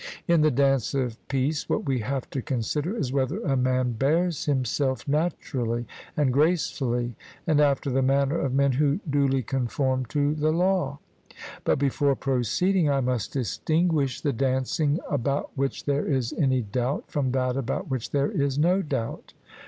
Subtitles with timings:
[0.27, 4.45] In the dance of peace what we have to consider is whether a man bears
[4.45, 5.85] himself naturally
[6.17, 10.97] and gracefully, and after the manner of men who duly conform to the law.
[11.65, 17.31] But before proceeding I must distinguish the dancing about which there is any doubt, from
[17.33, 19.33] that about which there is no doubt.